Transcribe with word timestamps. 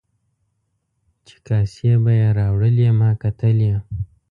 چې 1.27 1.35
کاسې 1.47 1.91
به 2.03 2.11
یې 2.21 2.27
راوړلې 2.39 2.89
ما 2.99 3.11
کتلې. 3.23 3.71